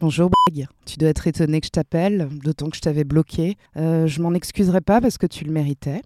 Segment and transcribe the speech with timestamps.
[0.00, 0.30] Bonjour
[0.86, 3.56] tu dois être étonné que je t'appelle, d'autant que je t'avais bloqué.
[3.76, 6.00] Euh, je m'en excuserai pas parce que tu le méritais.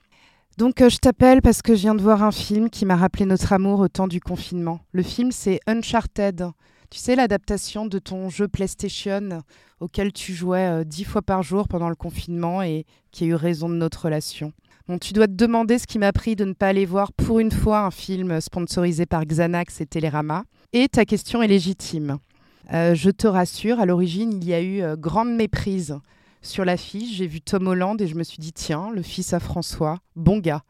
[0.58, 3.24] Donc euh, je t'appelle parce que je viens de voir un film qui m'a rappelé
[3.24, 4.80] notre amour au temps du confinement.
[4.90, 6.44] Le film c'est Uncharted.
[6.90, 9.42] Tu sais l'adaptation de ton jeu PlayStation
[9.78, 13.34] auquel tu jouais euh, dix fois par jour pendant le confinement et qui a eu
[13.34, 14.52] raison de notre relation.
[14.88, 17.38] Bon, tu dois te demander ce qui m'a pris de ne pas aller voir pour
[17.38, 20.42] une fois un film sponsorisé par Xanax et Télérama.
[20.72, 22.18] Et ta question est légitime.
[22.72, 25.98] Euh, je te rassure, à l'origine, il y a eu euh, grande méprise
[26.42, 27.16] sur l'affiche.
[27.16, 30.38] J'ai vu Tom Holland et je me suis dit, tiens, le fils à François, bon
[30.38, 30.62] gars.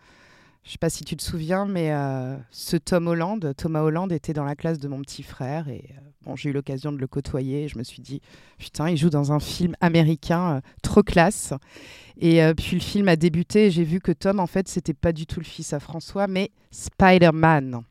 [0.65, 4.11] Je ne sais pas si tu te souviens, mais euh, ce Tom Holland, Thomas Holland,
[4.11, 5.91] était dans la classe de mon petit frère et
[6.23, 7.65] bon, j'ai eu l'occasion de le côtoyer.
[7.65, 8.23] Et je me suis dit,
[8.57, 11.53] putain, il joue dans un film américain trop classe.
[12.17, 15.13] Et puis le film a débuté et j'ai vu que Tom, en fait, c'était pas
[15.13, 17.85] du tout le fils à François, mais Spider-Man.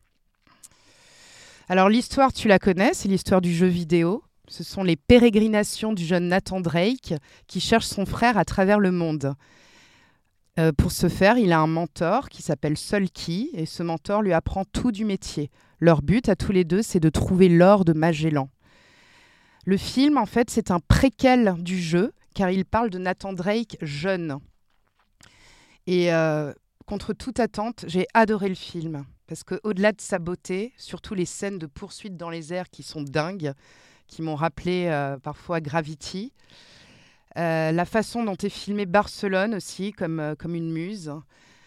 [1.68, 4.22] Alors l'histoire, tu la connais, c'est l'histoire du jeu vidéo.
[4.48, 7.14] Ce sont les pérégrinations du jeune Nathan Drake
[7.46, 9.34] qui cherche son frère à travers le monde.
[10.58, 14.34] Euh, pour ce faire, il a un mentor qui s'appelle Sulky et ce mentor lui
[14.34, 15.50] apprend tout du métier.
[15.80, 18.50] Leur but à tous les deux, c'est de trouver l'or de Magellan.
[19.64, 23.78] Le film, en fait, c'est un préquel du jeu car il parle de Nathan Drake
[23.80, 24.38] jeune.
[25.86, 26.52] Et euh,
[26.86, 31.58] contre toute attente, j'ai adoré le film parce qu'au-delà de sa beauté, surtout les scènes
[31.58, 33.52] de poursuite dans les airs qui sont dingues,
[34.06, 36.32] qui m'ont rappelé euh, parfois Gravity,
[37.36, 41.12] euh, la façon dont est filmé Barcelone aussi, comme, euh, comme une muse,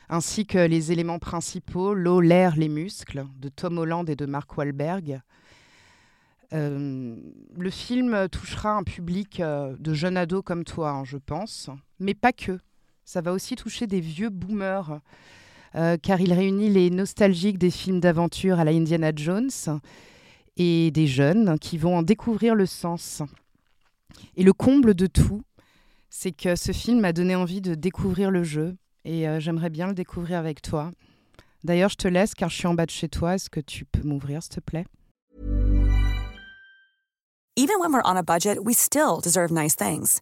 [0.08, 4.56] ainsi que les éléments principaux, l'eau, l'air, les muscles, de Tom Holland et de Mark
[4.56, 5.20] Wahlberg.
[6.52, 11.70] le film touchera un public de jeunes ados comme toi, hein, je pense,
[12.00, 12.60] mais pas que.
[13.08, 15.00] Ça va aussi toucher des vieux boomers
[15.76, 19.80] euh, car il réunit les nostalgiques des films d'aventure à la Indiana Jones
[20.58, 23.22] et des jeunes qui vont en découvrir le sens.
[24.36, 25.42] Et le comble de tout,
[26.10, 28.76] c'est que ce film m'a donné envie de découvrir le jeu
[29.06, 30.92] et euh, j'aimerais bien le découvrir avec toi.
[31.64, 33.36] D'ailleurs, je te laisse car je suis en bas de chez toi.
[33.36, 34.86] Est-ce que tu peux m'ouvrir, s'il te plaît?
[37.56, 40.22] Even when we're on a budget, we still deserve nice things.